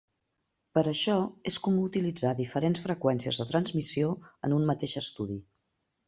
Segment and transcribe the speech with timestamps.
[0.77, 1.17] Per això,
[1.51, 4.09] és comú utilitzar diferents freqüències de transmissió
[4.49, 5.37] en un mateix estudi.